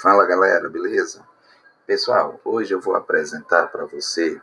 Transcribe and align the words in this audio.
Fala 0.00 0.24
galera, 0.24 0.66
beleza? 0.70 1.22
Pessoal, 1.86 2.40
hoje 2.42 2.72
eu 2.72 2.80
vou 2.80 2.94
apresentar 2.94 3.66
para 3.66 3.84
você 3.84 4.40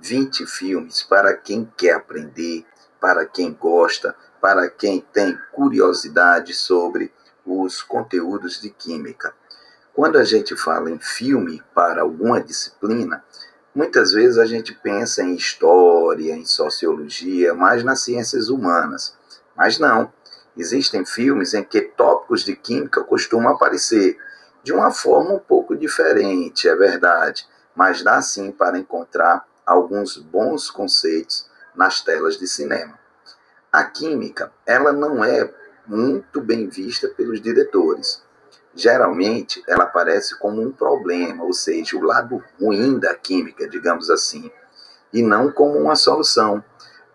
20 0.00 0.44
filmes 0.46 1.04
para 1.04 1.32
quem 1.32 1.72
quer 1.76 1.92
aprender, 1.92 2.66
para 3.00 3.24
quem 3.24 3.52
gosta, 3.52 4.16
para 4.40 4.68
quem 4.68 5.00
tem 5.12 5.38
curiosidade 5.52 6.52
sobre 6.54 7.14
os 7.46 7.82
conteúdos 7.82 8.60
de 8.60 8.68
química. 8.68 9.32
Quando 9.94 10.18
a 10.18 10.24
gente 10.24 10.56
fala 10.56 10.90
em 10.90 10.98
filme 10.98 11.62
para 11.72 12.02
alguma 12.02 12.40
disciplina, 12.40 13.24
muitas 13.72 14.10
vezes 14.10 14.38
a 14.38 14.44
gente 14.44 14.74
pensa 14.74 15.22
em 15.22 15.36
história, 15.36 16.34
em 16.34 16.44
sociologia, 16.44 17.54
mais 17.54 17.84
nas 17.84 18.00
ciências 18.00 18.48
humanas. 18.48 19.16
Mas 19.56 19.78
não. 19.78 20.12
Existem 20.56 21.06
filmes 21.06 21.54
em 21.54 21.62
que 21.62 21.80
tópicos 21.80 22.42
de 22.42 22.56
química 22.56 23.04
costumam 23.04 23.52
aparecer 23.52 24.18
de 24.66 24.72
uma 24.72 24.90
forma 24.90 25.34
um 25.34 25.38
pouco 25.38 25.76
diferente, 25.76 26.68
é 26.68 26.74
verdade, 26.74 27.46
mas 27.72 28.02
dá 28.02 28.20
sim 28.20 28.50
para 28.50 28.76
encontrar 28.76 29.46
alguns 29.64 30.16
bons 30.16 30.72
conceitos 30.72 31.48
nas 31.72 32.00
telas 32.00 32.36
de 32.36 32.48
cinema. 32.48 32.98
A 33.70 33.84
química, 33.84 34.52
ela 34.66 34.92
não 34.92 35.22
é 35.22 35.48
muito 35.86 36.40
bem 36.40 36.68
vista 36.68 37.06
pelos 37.06 37.40
diretores. 37.40 38.24
Geralmente, 38.74 39.62
ela 39.68 39.84
aparece 39.84 40.36
como 40.36 40.60
um 40.60 40.72
problema, 40.72 41.44
ou 41.44 41.52
seja, 41.52 41.96
o 41.96 42.02
lado 42.02 42.42
ruim 42.60 42.98
da 42.98 43.14
química, 43.14 43.68
digamos 43.68 44.10
assim, 44.10 44.50
e 45.12 45.22
não 45.22 45.52
como 45.52 45.78
uma 45.78 45.94
solução 45.94 46.64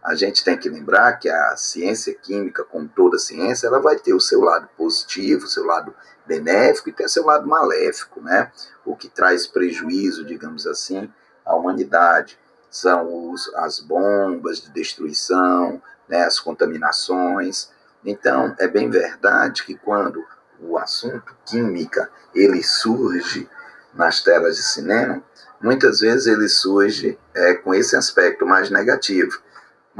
a 0.04 0.16
gente 0.16 0.44
tem 0.44 0.58
que 0.58 0.68
lembrar 0.68 1.14
que 1.14 1.30
a 1.30 1.56
ciência 1.56 2.14
química, 2.16 2.64
como 2.64 2.88
toda 2.88 3.20
ciência, 3.20 3.68
ela 3.68 3.80
vai 3.80 3.98
ter 3.98 4.14
o 4.14 4.20
seu 4.20 4.42
lado 4.42 4.68
positivo, 4.76 5.46
o 5.46 5.50
seu 5.50 5.64
lado 5.64 5.94
benéfico 6.26 6.90
e 6.90 6.94
tem 6.94 7.06
o 7.06 7.10
seu 7.10 7.26
lado 7.26 7.48
maléfico, 7.48 8.20
né? 8.20 8.52
O 8.84 8.96
que 8.96 9.08
traz 9.08 9.46
prejuízo, 9.46 10.26
digamos 10.26 10.66
assim, 10.66 11.12
à 11.46 11.56
humanidade. 11.56 12.40
São 12.70 13.32
os, 13.32 13.54
as 13.56 13.80
bombas 13.80 14.62
de 14.62 14.72
destruição, 14.72 15.82
né, 16.08 16.24
as 16.24 16.40
contaminações. 16.40 17.70
Então, 18.04 18.56
é 18.60 18.68
bem 18.68 18.90
verdade 18.90 19.64
que 19.64 19.76
quando 19.76 20.26
o 20.60 20.78
assunto 20.78 21.36
química 21.46 22.10
ele 22.34 22.64
surge 22.64 23.48
nas 23.94 24.22
telas 24.24 24.56
de 24.56 24.64
cinema, 24.64 25.22
muitas 25.62 26.00
vezes 26.00 26.28
ele 26.28 26.48
surge 26.48 27.20
é, 27.36 27.54
com 27.56 27.74
esse 27.74 27.96
aspecto 27.96 28.46
mais 28.46 28.72
negativo 28.72 29.42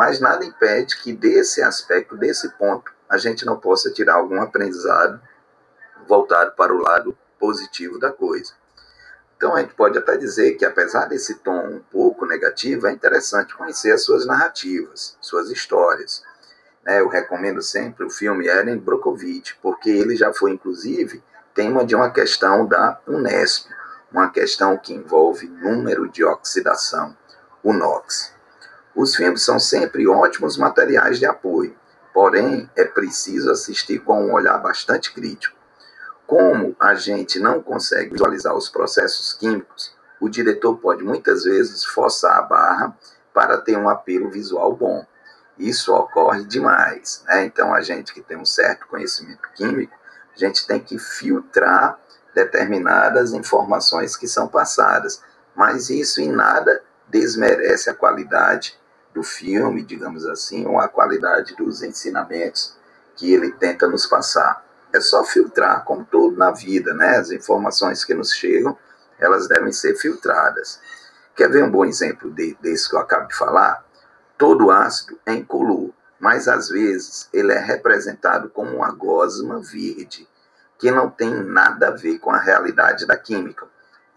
mas 0.02 0.20
nada 0.20 0.44
impede 0.44 0.98
que 0.98 1.14
desse 1.14 1.62
aspecto, 1.62 2.18
desse 2.18 2.50
ponto, 2.58 2.92
a 3.08 3.20
gente 3.20 3.46
não 3.46 3.60
possa 3.60 3.92
tirar 3.92 4.16
algum 4.16 4.42
aprendizado 4.42 5.22
voltado 6.08 6.54
para 6.54 6.74
o 6.74 6.82
lado 6.82 7.16
positivo 7.40 8.00
da 8.00 8.12
coisa. 8.12 8.52
Então 9.38 9.56
a 9.56 9.60
gente 9.60 9.76
pode 9.76 10.00
até 10.00 10.18
dizer 10.18 10.54
que 10.54 10.66
apesar 10.66 11.06
desse 11.06 11.36
tom 11.36 11.68
um 11.68 11.80
pouco 11.92 12.26
negativo, 12.26 12.88
é 12.88 12.92
interessante 12.92 13.56
conhecer 13.56 13.92
as 13.92 14.02
suas 14.02 14.26
narrativas, 14.26 15.16
suas 15.22 15.52
histórias. 15.52 16.24
Né? 16.84 17.00
Eu 17.00 17.08
recomendo 17.08 17.62
sempre 17.62 18.04
o 18.04 18.10
filme 18.10 18.48
Eren 18.48 18.80
Brockovich, 18.80 19.56
porque 19.62 19.92
ele 19.92 20.16
já 20.16 20.34
foi 20.34 20.50
inclusive 20.50 21.24
tema 21.54 21.86
de 21.86 21.96
uma 21.96 22.10
questão 22.10 22.66
da 22.66 23.00
Unesp, 23.08 23.70
uma 24.12 24.32
questão 24.32 24.80
que 24.80 24.96
envolve 24.96 25.48
número 25.48 26.10
de 26.10 26.24
oxidação, 26.24 27.16
o 27.62 27.72
NOx. 27.72 28.41
Os 28.96 29.16
filmes 29.16 29.44
são 29.44 29.58
sempre 29.58 30.08
ótimos 30.08 30.58
materiais 30.58 31.18
de 31.18 31.26
apoio, 31.26 31.76
porém 32.14 32.70
é 32.76 32.84
preciso 32.84 33.50
assistir 33.50 34.00
com 34.00 34.26
um 34.26 34.34
olhar 34.34 34.58
bastante 34.58 35.14
crítico. 35.14 35.58
Como 36.28 36.76
a 36.80 36.94
gente 36.94 37.40
não 37.40 37.62
consegue 37.62 38.12
visualizar 38.12 38.54
os 38.54 38.68
processos 38.68 39.34
químicos, 39.34 39.96
o 40.20 40.30
diretor 40.30 40.78
pode 40.78 41.04
muitas 41.04 41.46
vezes 41.46 41.86
forçar 41.86 42.38
a 42.38 42.42
barra 42.42 42.98
para 43.34 43.58
ter 43.58 43.78
um 43.78 43.90
apelo 43.90 44.30
visual 44.30 44.76
bom. 44.76 45.06
Isso 45.58 45.94
ocorre 45.94 46.44
demais, 46.44 47.24
né? 47.28 47.46
Então 47.46 47.74
a 47.74 47.82
gente 47.82 48.14
que 48.14 48.22
tem 48.22 48.38
um 48.38 48.46
certo 48.46 48.88
conhecimento 48.88 49.50
químico, 49.56 49.94
a 50.36 50.38
gente 50.38 50.68
tem 50.68 50.80
que 50.80 50.98
filtrar 51.00 51.98
determinadas 52.36 53.32
informações 53.34 54.18
que 54.18 54.28
são 54.28 54.48
passadas, 54.48 55.22
mas 55.56 55.90
isso 55.90 56.22
em 56.22 56.32
nada 56.32 56.84
desmerece 57.08 57.90
a 57.90 57.94
qualidade 57.94 58.81
do 59.14 59.24
filme, 59.24 59.84
digamos 59.84 60.26
assim, 60.26 60.66
ou 60.66 60.80
a 60.80 60.88
qualidade 60.88 61.56
dos 61.56 61.82
ensinamentos 61.82 62.76
que 63.16 63.34
ele 63.34 63.52
tenta 63.52 63.88
nos 63.88 64.06
passar. 64.06 64.66
É 64.94 65.00
só 65.00 65.24
filtrar, 65.24 65.84
como 65.86 66.06
tudo 66.06 66.38
na 66.38 66.52
vida, 66.52 66.94
né? 66.94 67.18
As 67.18 67.32
informações 67.32 68.04
que 68.04 68.14
nos 68.14 68.34
chegam, 68.34 68.78
elas 69.20 69.48
devem 69.48 69.72
ser 69.72 69.96
filtradas. 69.96 70.80
Quer 71.36 71.50
ver 71.50 71.64
um 71.64 71.72
bom 71.72 71.86
exemplo 71.86 72.30
de, 72.32 72.58
desse 72.62 72.90
que 72.90 72.96
eu 72.96 73.00
acabo 73.00 73.28
de 73.28 73.36
falar? 73.36 73.86
Todo 74.38 74.72
ácido 74.72 75.20
é 75.26 75.34
incolor, 75.34 75.92
mas 76.20 76.48
às 76.48 76.70
vezes 76.70 77.30
ele 77.32 77.54
é 77.54 77.60
representado 77.60 78.50
como 78.50 78.78
uma 78.78 78.92
gosma 78.92 79.62
verde, 79.62 80.28
que 80.78 80.92
não 80.92 81.10
tem 81.10 81.32
nada 81.32 81.90
a 81.90 81.92
ver 81.92 82.20
com 82.20 82.32
a 82.32 82.40
realidade 82.40 83.06
da 83.06 83.16
química. 83.16 83.68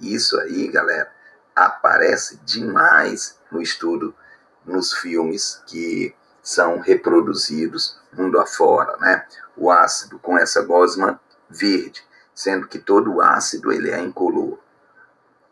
Isso 0.00 0.38
aí, 0.40 0.68
galera, 0.68 1.10
aparece 1.54 2.38
demais 2.44 3.38
no 3.50 3.62
estudo 3.62 4.14
nos 4.64 4.92
filmes 4.92 5.62
que 5.66 6.14
são 6.42 6.78
reproduzidos 6.78 7.98
mundo 8.12 8.38
afora, 8.38 8.96
né? 8.98 9.26
O 9.56 9.70
ácido 9.70 10.18
com 10.18 10.38
essa 10.38 10.62
gosma 10.62 11.20
verde, 11.48 12.04
sendo 12.34 12.66
que 12.66 12.78
todo 12.78 13.20
ácido 13.20 13.72
ele 13.72 13.90
é 13.90 13.98
incolor. 13.98 14.58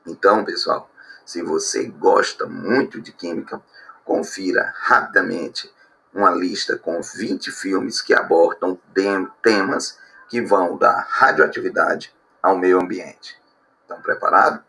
Então, 0.07 0.45
pessoal, 0.45 0.91
se 1.25 1.43
você 1.43 1.87
gosta 1.87 2.47
muito 2.47 3.01
de 3.01 3.13
química, 3.13 3.63
confira 4.05 4.73
rapidamente 4.77 5.73
uma 6.13 6.31
lista 6.31 6.77
com 6.77 7.01
20 7.01 7.51
filmes 7.51 8.03
que 8.03 8.13
abordam 8.13 8.79
temas 9.41 9.99
que 10.29 10.41
vão 10.41 10.77
da 10.77 11.07
radioatividade 11.09 12.15
ao 12.43 12.59
meio 12.59 12.81
ambiente. 12.81 13.41
Estão 13.83 14.01
preparados? 14.03 14.61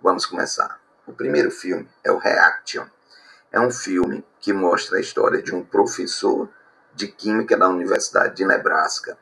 Vamos 0.00 0.26
começar. 0.26 0.80
O 1.06 1.12
primeiro 1.12 1.50
filme 1.50 1.88
é 2.04 2.12
o 2.12 2.18
Reaction 2.18 2.86
é 3.52 3.60
um 3.60 3.70
filme 3.70 4.24
que 4.40 4.52
mostra 4.52 4.96
a 4.96 5.00
história 5.00 5.42
de 5.42 5.54
um 5.54 5.62
professor 5.62 6.48
de 6.94 7.06
química 7.06 7.56
da 7.56 7.68
Universidade 7.68 8.36
de 8.36 8.46
Nebraska. 8.46 9.16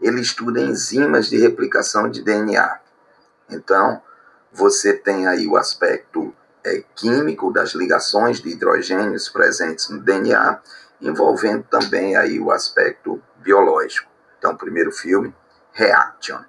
Ele 0.00 0.20
estuda 0.20 0.60
enzimas 0.60 1.28
de 1.28 1.38
replicação 1.38 2.10
de 2.10 2.22
DNA. 2.22 2.78
Então, 3.50 4.02
você 4.52 4.92
tem 4.92 5.26
aí 5.26 5.46
o 5.46 5.56
aspecto 5.56 6.34
é, 6.62 6.84
químico 6.94 7.50
das 7.50 7.74
ligações 7.74 8.40
de 8.40 8.50
hidrogênios 8.50 9.28
presentes 9.30 9.88
no 9.88 10.00
DNA, 10.00 10.60
envolvendo 11.00 11.64
também 11.64 12.16
aí 12.16 12.38
o 12.38 12.50
aspecto 12.50 13.22
biológico. 13.36 14.10
Então, 14.38 14.52
o 14.52 14.58
primeiro 14.58 14.92
filme, 14.92 15.34
Reaction. 15.72 16.40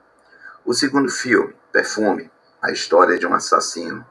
O 0.65 0.73
segundo 0.73 1.09
filme, 1.09 1.55
Perfume, 1.71 2.29
a 2.61 2.71
história 2.71 3.17
de 3.17 3.25
um 3.25 3.33
assassino 3.33 4.05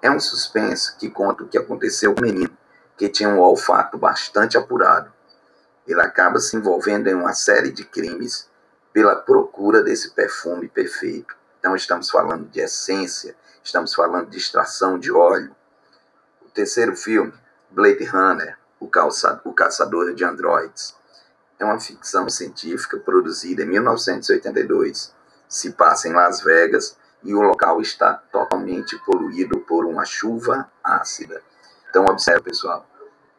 é 0.00 0.10
um 0.10 0.20
suspense 0.20 0.96
que 0.96 1.10
conta 1.10 1.44
o 1.44 1.48
que 1.48 1.58
aconteceu 1.58 2.14
com 2.14 2.20
o 2.20 2.24
menino, 2.24 2.56
que 2.96 3.08
tinha 3.08 3.28
um 3.28 3.40
olfato 3.40 3.98
bastante 3.98 4.56
apurado. 4.56 5.12
Ele 5.86 6.00
acaba 6.00 6.38
se 6.38 6.56
envolvendo 6.56 7.08
em 7.08 7.14
uma 7.14 7.32
série 7.32 7.70
de 7.70 7.84
crimes 7.84 8.48
pela 8.92 9.16
procura 9.16 9.82
desse 9.82 10.10
perfume 10.10 10.68
perfeito. 10.68 11.34
Então, 11.58 11.74
estamos 11.74 12.10
falando 12.10 12.48
de 12.48 12.60
essência, 12.60 13.34
estamos 13.62 13.94
falando 13.94 14.28
de 14.28 14.38
extração 14.38 14.98
de 14.98 15.10
óleo. 15.10 15.54
O 16.42 16.50
terceiro 16.50 16.94
filme, 16.96 17.32
Blade 17.70 18.04
Runner, 18.04 18.58
o, 18.80 18.88
calça, 18.88 19.40
o 19.44 19.52
Caçador 19.52 20.14
de 20.14 20.24
Androids, 20.24 20.94
é 21.58 21.64
uma 21.64 21.80
ficção 21.80 22.28
científica 22.28 22.96
produzida 22.98 23.62
em 23.62 23.66
1982. 23.66 25.12
Se 25.48 25.72
passa 25.72 26.08
em 26.08 26.12
Las 26.12 26.40
Vegas 26.40 26.96
e 27.22 27.34
o 27.34 27.40
local 27.40 27.80
está 27.80 28.14
totalmente 28.14 28.96
poluído 29.04 29.60
por 29.60 29.84
uma 29.84 30.04
chuva 30.04 30.70
ácida. 30.82 31.42
Então, 31.88 32.04
observe, 32.04 32.42
pessoal, 32.42 32.86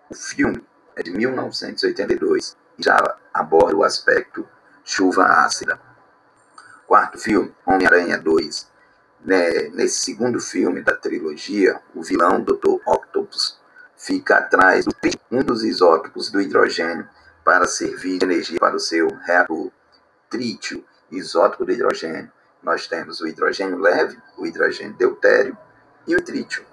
o 0.09 0.15
filme 0.15 0.65
é 0.95 1.03
de 1.03 1.11
1982 1.11 2.57
e 2.77 2.83
já 2.83 2.97
aborda 3.33 3.75
o 3.75 3.83
aspecto 3.83 4.47
chuva 4.83 5.23
ácida. 5.23 5.79
Quarto 6.87 7.19
filme, 7.19 7.53
Homem-Aranha 7.65 8.17
2. 8.17 8.67
Né, 9.23 9.69
nesse 9.73 9.99
segundo 9.99 10.39
filme 10.39 10.81
da 10.81 10.95
trilogia, 10.95 11.81
o 11.93 12.01
vilão 12.01 12.41
Dr. 12.41 12.79
Octopus 12.85 13.59
fica 13.95 14.37
atrás 14.37 14.85
de 14.85 15.19
um 15.29 15.43
dos 15.43 15.63
isótopos 15.63 16.31
do 16.31 16.41
hidrogênio 16.41 17.07
para 17.43 17.65
servir 17.67 18.17
de 18.17 18.25
energia 18.25 18.59
para 18.59 18.75
o 18.75 18.79
seu 18.79 19.07
reator. 19.25 19.71
Trítio, 20.29 20.85
isótopo 21.11 21.65
de 21.65 21.73
hidrogênio, 21.73 22.31
nós 22.61 22.87
temos 22.87 23.21
o 23.21 23.27
hidrogênio 23.27 23.77
leve, 23.77 24.19
o 24.37 24.45
hidrogênio 24.45 24.95
deutério 24.95 25.57
e 26.05 26.15
o 26.15 26.23
trítio, 26.23 26.65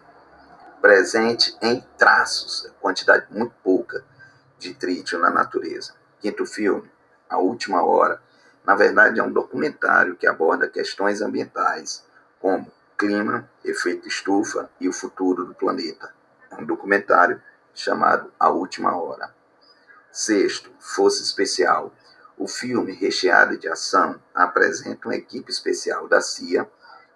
presente 0.81 1.57
em 1.63 1.81
traços, 1.99 2.73
quantidade 2.81 3.27
muito 3.31 3.55
pouca 3.63 4.05
de 4.59 4.75
trítio 4.75 5.19
na 5.19 5.31
natureza. 5.31 5.95
Quinto 6.21 6.47
filme, 6.47 6.91
A 7.29 7.39
Última 7.39 7.85
Hora. 7.85 8.21
Na 8.65 8.75
verdade, 8.75 9.21
é 9.21 9.23
um 9.23 9.33
documentário 9.33 10.17
que 10.17 10.27
aborda 10.27 10.69
questões 10.69 11.21
ambientais, 11.21 12.05
como 12.41 12.73
clima, 12.97 13.49
efeito 13.65 14.09
estufa 14.09 14.71
e 14.81 14.89
o 14.89 14.93
futuro 14.93 15.45
do 15.45 15.55
planeta. 15.55 16.13
É 16.51 16.55
um 16.57 16.65
documentário 16.65 17.41
chamado 17.75 18.33
A 18.41 18.49
Última 18.49 18.97
Hora. 18.97 19.35
Sexto, 20.11 20.71
Força 20.81 21.23
Especial. 21.23 21.93
O 22.39 22.47
filme, 22.47 22.93
recheado 22.93 23.57
de 23.57 23.69
ação, 23.69 24.21
apresenta 24.35 25.09
uma 25.09 25.17
equipe 25.17 25.51
especial 25.51 26.07
da 26.07 26.21
CIA 26.21 26.69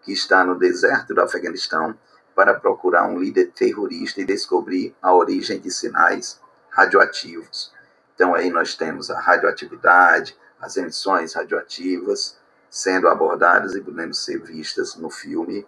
que 0.02 0.12
está 0.12 0.44
no 0.44 0.58
deserto 0.58 1.14
do 1.14 1.20
Afeganistão 1.20 1.96
para 2.34 2.58
procurar 2.58 3.06
um 3.06 3.18
líder 3.18 3.52
terrorista 3.52 4.20
e 4.20 4.24
descobrir 4.24 4.96
a 5.02 5.14
origem 5.14 5.60
de 5.60 5.70
sinais 5.70 6.40
radioativos. 6.70 7.72
Então 8.14 8.34
aí 8.34 8.50
nós 8.50 8.74
temos 8.74 9.10
a 9.10 9.20
radioatividade, 9.20 10.36
as 10.60 10.76
emissões 10.76 11.34
radioativas 11.34 12.38
sendo 12.70 13.08
abordadas 13.08 13.74
e 13.74 13.80
podendo 13.80 14.14
ser 14.14 14.38
vistas 14.38 14.94
no 14.94 15.10
filme 15.10 15.66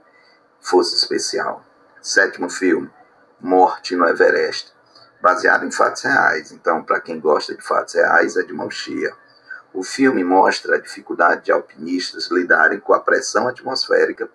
Força 0.61 0.95
Especial. 0.95 1.65
Sétimo 2.01 2.49
filme, 2.49 2.91
Morte 3.41 3.97
no 3.97 4.07
Everest, 4.07 4.73
baseado 5.21 5.67
em 5.67 5.71
fatos 5.71 6.03
reais. 6.03 6.53
Então, 6.53 6.83
para 6.83 7.01
quem 7.01 7.19
gosta 7.19 7.55
de 7.55 7.63
fatos 7.63 7.95
reais, 7.95 8.37
é 8.37 8.43
de 8.43 8.53
mão 8.53 8.71
cheia. 8.71 9.15
O 9.75 9.83
filme 9.83 10.23
mostra 10.23 10.77
a 10.77 10.81
dificuldade 10.81 11.47
de 11.47 11.53
alpinistas 11.53 12.31
lidarem 12.31 12.79
com 12.79 12.93
a 12.93 13.01
pressão 13.01 13.49
atmosférica 13.49 14.29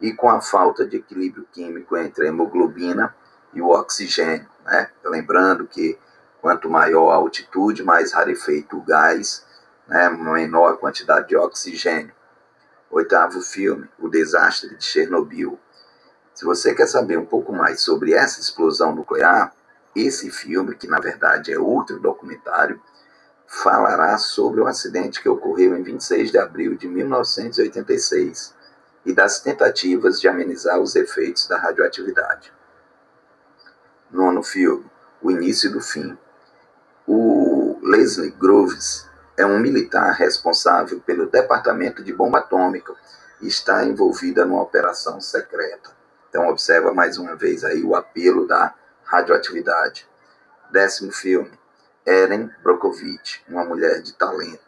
e 0.00 0.12
com 0.12 0.28
a 0.28 0.40
falta 0.40 0.84
de 0.84 0.96
equilíbrio 0.96 1.46
químico 1.52 1.96
entre 1.96 2.24
a 2.24 2.28
hemoglobina 2.28 3.14
e 3.52 3.60
o 3.60 3.68
oxigênio. 3.68 4.48
Né? 4.64 4.90
Lembrando 5.04 5.66
que 5.66 5.98
quanto 6.40 6.68
maior 6.68 7.10
a 7.10 7.16
altitude, 7.16 7.84
mais 7.84 8.12
rarefeito 8.12 8.78
o 8.78 8.82
gás 8.82 9.46
né, 9.86 10.08
menor 10.08 10.72
a 10.72 10.76
quantidade 10.76 11.28
de 11.28 11.36
oxigênio. 11.36 12.14
Oitavo 12.90 13.40
filme, 13.40 13.88
O 13.98 14.08
Desastre 14.08 14.76
de 14.76 14.84
Chernobyl. 14.84 15.58
Se 16.34 16.44
você 16.44 16.74
quer 16.74 16.86
saber 16.86 17.18
um 17.18 17.26
pouco 17.26 17.52
mais 17.52 17.82
sobre 17.82 18.12
essa 18.12 18.40
explosão 18.40 18.94
nuclear, 18.94 19.54
esse 19.94 20.30
filme, 20.30 20.74
que 20.74 20.88
na 20.88 20.98
verdade 20.98 21.52
é 21.52 21.58
outro 21.58 22.00
documentário, 22.00 22.80
falará 23.52 24.16
sobre 24.16 24.60
o 24.60 24.66
acidente 24.68 25.20
que 25.20 25.28
ocorreu 25.28 25.76
em 25.76 25.82
26 25.82 26.30
de 26.30 26.38
abril 26.38 26.76
de 26.76 26.86
1986 26.86 28.54
e 29.04 29.12
das 29.12 29.40
tentativas 29.40 30.20
de 30.20 30.28
amenizar 30.28 30.78
os 30.78 30.94
efeitos 30.94 31.48
da 31.48 31.58
radioatividade. 31.58 32.52
Nono 34.08 34.44
filme, 34.44 34.88
O 35.20 35.32
Início 35.32 35.70
do 35.72 35.80
Fim. 35.80 36.16
O 37.08 37.76
Leslie 37.82 38.30
Groves 38.30 39.08
é 39.36 39.44
um 39.44 39.58
militar 39.58 40.12
responsável 40.12 41.00
pelo 41.00 41.28
Departamento 41.28 42.04
de 42.04 42.12
Bomba 42.12 42.38
Atômica 42.38 42.94
e 43.40 43.48
está 43.48 43.84
envolvida 43.84 44.44
numa 44.44 44.62
operação 44.62 45.20
secreta. 45.20 45.90
Então 46.28 46.48
observa 46.48 46.94
mais 46.94 47.18
uma 47.18 47.34
vez 47.34 47.64
aí 47.64 47.82
o 47.82 47.96
apelo 47.96 48.46
da 48.46 48.72
radioatividade. 49.02 50.08
Décimo 50.70 51.10
filme, 51.10 51.50
Eren 52.06 52.50
Brokovich, 52.62 53.44
uma 53.48 53.64
mulher 53.64 54.00
de 54.00 54.14
talento. 54.14 54.64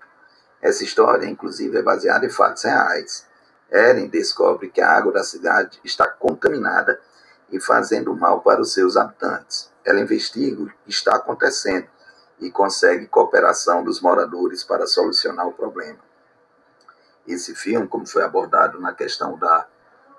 Essa 0.60 0.84
história, 0.84 1.26
inclusive, 1.26 1.78
é 1.78 1.82
baseada 1.82 2.26
em 2.26 2.30
fatos 2.30 2.62
reais. 2.62 3.26
Eren 3.70 4.06
descobre 4.08 4.68
que 4.68 4.80
a 4.80 4.90
água 4.90 5.12
da 5.12 5.24
cidade 5.24 5.80
está 5.82 6.06
contaminada 6.06 7.00
e 7.50 7.58
fazendo 7.58 8.14
mal 8.14 8.42
para 8.42 8.60
os 8.60 8.72
seus 8.72 8.96
habitantes. 8.96 9.70
Ela 9.84 10.00
investiga 10.00 10.62
o 10.62 10.66
que 10.66 10.90
está 10.90 11.16
acontecendo 11.16 11.86
e 12.38 12.50
consegue 12.50 13.06
cooperação 13.06 13.82
dos 13.82 14.00
moradores 14.00 14.62
para 14.62 14.86
solucionar 14.86 15.48
o 15.48 15.52
problema. 15.52 16.00
Esse 17.26 17.54
filme, 17.54 17.88
como 17.88 18.06
foi 18.06 18.22
abordado 18.24 18.78
na 18.80 18.92
questão 18.92 19.38
da 19.38 19.66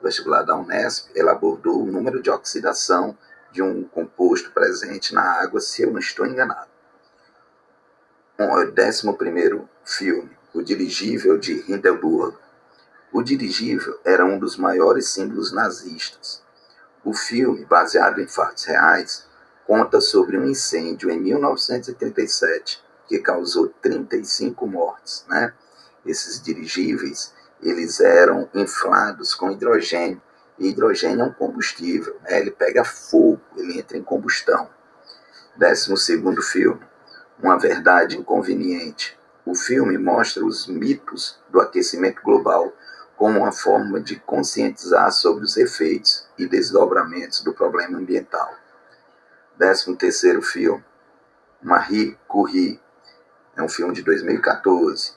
vestibular 0.02 0.44
da 0.44 0.56
Unesp, 0.56 1.10
ele 1.16 1.30
abordou 1.30 1.82
o 1.82 1.86
número 1.86 2.22
de 2.22 2.30
oxidação 2.30 3.18
de 3.52 3.62
um 3.62 3.84
composto 3.84 4.52
presente 4.52 5.14
na 5.14 5.22
água, 5.22 5.62
se 5.62 5.84
eu 5.84 5.92
não 5.92 6.00
estou 6.00 6.26
enganado. 6.26 6.73
O 8.40 8.66
décimo 8.66 9.16
primeiro 9.16 9.70
filme, 9.86 10.32
O 10.56 10.64
Dirigível 10.64 11.38
de 11.38 11.64
Hindenburg. 11.72 12.36
O 13.12 13.22
dirigível 13.22 14.00
era 14.04 14.26
um 14.26 14.40
dos 14.40 14.58
maiores 14.58 15.10
símbolos 15.10 15.54
nazistas. 15.54 16.42
O 17.06 17.14
filme, 17.14 17.64
baseado 17.64 18.20
em 18.20 18.28
fatos 18.28 18.64
reais, 18.64 19.28
conta 19.68 20.02
sobre 20.02 20.36
um 20.36 20.46
incêndio 20.46 21.12
em 21.12 21.20
1937 21.20 22.84
que 23.08 23.20
causou 23.20 23.68
35 23.84 24.66
mortes, 24.66 25.24
né? 25.30 25.54
Esses 26.04 26.42
dirigíveis, 26.42 27.36
eles 27.62 28.00
eram 28.00 28.50
inflados 28.56 29.36
com 29.36 29.52
hidrogênio. 29.52 30.20
E 30.58 30.70
hidrogênio 30.70 31.22
é 31.22 31.26
um 31.26 31.34
combustível, 31.34 32.20
né? 32.24 32.40
ele 32.40 32.50
pega 32.50 32.84
fogo, 32.84 33.42
ele 33.58 33.78
entra 33.78 33.96
em 33.96 34.04
combustão. 34.04 34.68
Décimo 35.56 35.96
segundo 35.96 36.42
filme, 36.42 36.82
Uma 37.44 37.60
Verdade 37.60 38.18
Inconveniente. 38.18 39.20
O 39.46 39.54
filme 39.54 39.98
mostra 39.98 40.46
os 40.46 40.66
mitos 40.66 41.38
do 41.50 41.60
aquecimento 41.60 42.22
global 42.24 42.72
como 43.18 43.40
uma 43.40 43.52
forma 43.52 44.00
de 44.00 44.16
conscientizar 44.16 45.12
sobre 45.12 45.44
os 45.44 45.58
efeitos 45.58 46.26
e 46.38 46.48
desdobramentos 46.48 47.42
do 47.42 47.54
problema 47.54 47.98
ambiental. 47.98 48.50
13 49.58 49.94
terceiro 49.98 50.42
filme, 50.42 50.82
Marie 51.62 52.18
Curie, 52.30 52.80
é 53.58 53.62
um 53.62 53.68
filme 53.68 53.94
de 53.94 54.04
2014. 54.04 55.12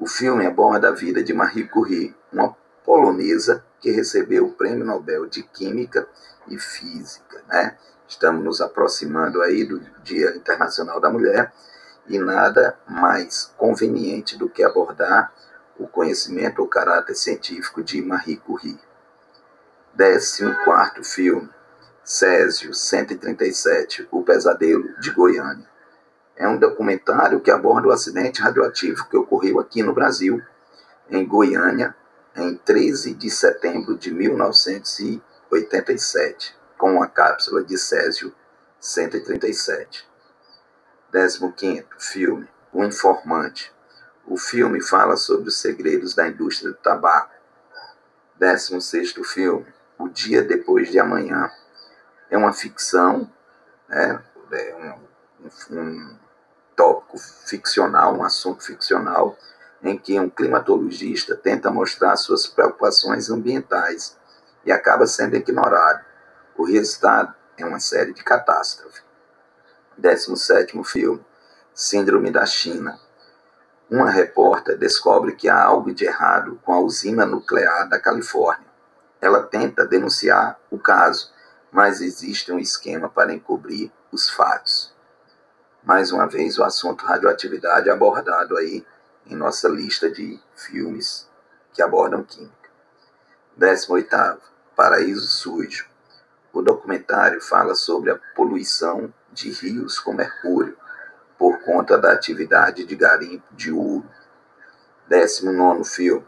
O 0.00 0.06
filme 0.06 0.46
aborda 0.46 0.88
a 0.88 0.92
vida 0.92 1.22
de 1.22 1.34
Marie 1.34 1.68
Curie, 1.68 2.16
uma 2.32 2.56
polonesa 2.82 3.62
que 3.80 3.90
recebeu 3.90 4.46
o 4.46 4.52
Prêmio 4.52 4.84
Nobel 4.84 5.26
de 5.26 5.42
Química 5.42 6.08
e 6.48 6.58
Física, 6.58 7.42
né? 7.48 7.76
Estamos 8.06 8.42
nos 8.42 8.60
aproximando 8.60 9.42
aí 9.42 9.64
do 9.64 9.80
Dia 10.02 10.34
Internacional 10.36 11.00
da 11.00 11.10
Mulher 11.10 11.52
e 12.06 12.18
nada 12.18 12.78
mais 12.88 13.52
conveniente 13.56 14.38
do 14.38 14.48
que 14.48 14.62
abordar 14.62 15.32
o 15.78 15.86
conhecimento 15.86 16.60
ou 16.60 16.68
caráter 16.68 17.14
científico 17.14 17.82
de 17.82 18.02
Marie 18.02 18.36
Curie. 18.36 18.80
14 19.96 20.64
quarto 20.64 21.02
filme, 21.02 21.50
Césio 22.02 22.72
137, 22.72 24.08
O 24.10 24.22
Pesadelo 24.22 24.98
de 25.00 25.10
Goiânia. 25.10 25.68
É 26.36 26.48
um 26.48 26.56
documentário 26.56 27.40
que 27.40 27.50
aborda 27.50 27.88
o 27.88 27.92
acidente 27.92 28.40
radioativo 28.40 29.08
que 29.08 29.16
ocorreu 29.16 29.58
aqui 29.58 29.82
no 29.82 29.92
Brasil, 29.92 30.40
em 31.10 31.26
Goiânia, 31.26 31.94
em 32.36 32.56
13 32.56 33.14
de 33.14 33.30
setembro 33.30 33.96
de 33.96 34.12
1987, 34.12 36.54
com 36.76 37.02
a 37.02 37.08
cápsula 37.08 37.64
de 37.64 37.78
Césio 37.78 38.34
137. 38.80 40.06
15 41.10 41.86
filme, 41.98 42.48
O 42.72 42.84
Informante. 42.84 43.72
O 44.26 44.36
filme 44.36 44.82
fala 44.82 45.16
sobre 45.16 45.48
os 45.48 45.58
segredos 45.58 46.14
da 46.14 46.28
indústria 46.28 46.70
do 46.70 46.76
tabaco. 46.76 47.32
16 48.38 49.14
filme, 49.24 49.66
O 49.98 50.08
Dia 50.08 50.42
Depois 50.42 50.90
de 50.90 50.98
Amanhã 50.98 51.50
é 52.30 52.36
uma 52.36 52.52
ficção, 52.52 53.30
né, 53.88 54.22
é 54.52 54.94
um, 55.72 55.76
um 55.76 56.18
tópico 56.76 57.18
ficcional, 57.18 58.14
um 58.14 58.22
assunto 58.22 58.62
ficcional, 58.62 59.36
em 59.82 59.96
que 59.96 60.18
um 60.18 60.28
climatologista 60.28 61.36
tenta 61.36 61.70
mostrar 61.70 62.16
suas 62.16 62.46
preocupações 62.46 63.30
ambientais 63.30 64.16
e 64.64 64.72
acaba 64.72 65.06
sendo 65.06 65.36
ignorado. 65.36 66.04
O 66.56 66.64
resultado 66.64 67.34
é 67.56 67.64
uma 67.64 67.80
série 67.80 68.12
de 68.12 68.22
catástrofes. 68.22 69.02
17 69.96 70.82
filme, 70.84 71.24
Síndrome 71.74 72.30
da 72.30 72.44
China. 72.44 72.98
Uma 73.90 74.10
repórter 74.10 74.76
descobre 74.76 75.34
que 75.34 75.48
há 75.48 75.62
algo 75.62 75.94
de 75.94 76.04
errado 76.04 76.60
com 76.64 76.72
a 76.72 76.80
usina 76.80 77.24
nuclear 77.24 77.88
da 77.88 77.98
Califórnia. 77.98 78.66
Ela 79.20 79.42
tenta 79.42 79.86
denunciar 79.86 80.58
o 80.70 80.78
caso, 80.78 81.32
mas 81.70 82.00
existe 82.00 82.52
um 82.52 82.58
esquema 82.58 83.08
para 83.08 83.32
encobrir 83.32 83.90
os 84.12 84.28
fatos. 84.28 84.94
Mais 85.82 86.12
uma 86.12 86.26
vez, 86.26 86.58
o 86.58 86.64
assunto 86.64 87.04
radioatividade 87.04 87.88
é 87.88 87.92
abordado 87.92 88.56
aí 88.56 88.84
em 89.28 89.36
nossa 89.36 89.68
lista 89.68 90.10
de 90.10 90.40
filmes 90.56 91.28
que 91.72 91.82
abordam 91.82 92.24
química. 92.24 92.70
18. 93.56 94.08
Paraíso 94.74 95.26
Sujo. 95.26 95.86
O 96.52 96.62
documentário 96.62 97.40
fala 97.40 97.74
sobre 97.74 98.10
a 98.10 98.18
poluição 98.34 99.12
de 99.32 99.50
rios 99.50 99.98
com 99.98 100.12
mercúrio 100.12 100.76
por 101.38 101.60
conta 101.60 101.98
da 101.98 102.12
atividade 102.12 102.84
de 102.84 102.96
garimpo 102.96 103.46
de 103.54 103.70
ouro. 103.70 104.08
19 105.08 105.84
filme. 105.84 106.26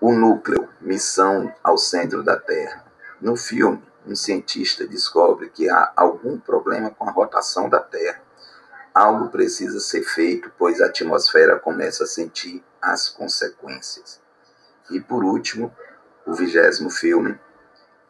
O 0.00 0.12
Núcleo, 0.12 0.68
Missão 0.80 1.54
ao 1.62 1.78
Centro 1.78 2.22
da 2.22 2.36
Terra. 2.36 2.84
No 3.20 3.36
filme, 3.36 3.82
um 4.06 4.16
cientista 4.16 4.86
descobre 4.86 5.48
que 5.48 5.68
há 5.70 5.92
algum 5.94 6.38
problema 6.38 6.90
com 6.90 7.08
a 7.08 7.12
rotação 7.12 7.68
da 7.68 7.78
Terra. 7.80 8.20
Algo 8.94 9.30
precisa 9.30 9.80
ser 9.80 10.02
feito, 10.02 10.52
pois 10.58 10.80
a 10.80 10.86
atmosfera 10.86 11.58
começa 11.58 12.04
a 12.04 12.06
sentir 12.06 12.62
as 12.80 13.08
consequências. 13.08 14.20
E 14.90 15.00
por 15.00 15.24
último, 15.24 15.74
o 16.26 16.34
vigésimo 16.34 16.90
filme, 16.90 17.38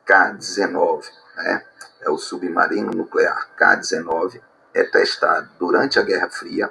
K-19, 0.04 1.04
né? 1.36 1.64
é 2.00 2.10
o 2.10 2.18
submarino 2.18 2.90
nuclear 2.90 3.54
K-19, 3.56 4.40
é 4.74 4.82
testado 4.82 5.48
durante 5.58 5.98
a 5.98 6.02
Guerra 6.02 6.28
Fria, 6.28 6.70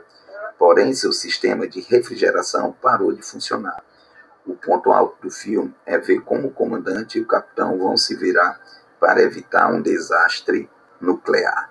porém 0.58 0.94
seu 0.94 1.13
sistema 1.13 1.68
de 1.68 1.80
refrigeração 1.80 2.74
parou 2.82 3.13
de 3.13 3.22
funcionar. 3.22 3.82
O 4.46 4.56
ponto 4.56 4.91
alto 4.91 5.22
do 5.22 5.32
filme 5.32 5.74
é 5.86 5.98
ver 5.98 6.20
como 6.22 6.50
o 6.50 6.51
comandante 6.51 7.18
e 7.18 7.22
o 7.22 7.27
capitão 7.27 7.77
vão 7.77 7.96
se 7.96 8.15
virar 8.15 8.60
para 9.00 9.22
evitar 9.22 9.72
um 9.72 9.82
desastre 9.82 10.70
nuclear. 11.00 11.71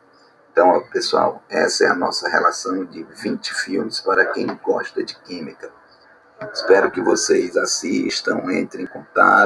Então, 0.52 0.82
pessoal, 0.92 1.42
essa 1.48 1.84
é 1.84 1.88
a 1.88 1.94
nossa 1.94 2.28
relação 2.28 2.84
de 2.84 3.04
20 3.04 3.54
filmes 3.54 4.00
para 4.00 4.26
quem 4.26 4.46
gosta 4.62 5.04
de 5.04 5.14
química. 5.20 5.70
Espero 6.52 6.90
que 6.90 7.00
vocês 7.00 7.56
assistam, 7.56 8.40
entrem 8.52 8.84
em 8.84 8.88
contato. 8.88 9.38